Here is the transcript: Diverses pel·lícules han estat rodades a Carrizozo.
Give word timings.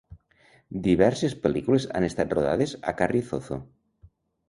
Diverses 0.87 1.35
pel·lícules 1.45 1.87
han 2.01 2.09
estat 2.09 2.35
rodades 2.39 2.77
a 2.93 2.99
Carrizozo. 3.03 3.65